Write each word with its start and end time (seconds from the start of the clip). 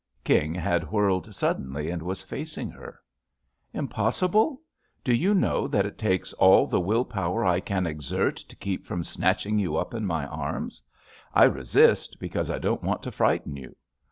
King 0.23 0.55
had 0.55 0.89
whirled 0.91 1.35
suddenly 1.35 1.91
and 1.91 2.01
was 2.01 2.23
facing 2.23 2.71
her. 2.71 2.99
"Impossible? 3.71 4.59
Do 5.03 5.13
you 5.13 5.35
know 5.35 5.67
that 5.67 5.85
it 5.85 5.99
takes 5.99 6.33
ill 6.41 6.65
the 6.65 6.79
will 6.79 7.05
power 7.05 7.45
I 7.45 7.59
can 7.59 7.85
exert 7.85 8.37
to 8.37 8.55
keep 8.55 8.87
from 8.87 9.03
matching 9.19 9.59
you 9.59 9.77
up 9.77 9.93
in 9.93 10.07
my 10.07 10.25
arms? 10.25 10.81
I 11.35 11.43
resist 11.43 12.17
because 12.19 12.49
I 12.49 12.57
don't 12.57 12.81
want 12.81 13.03
to 13.03 13.11
frighten 13.11 13.55
you. 13.55 13.75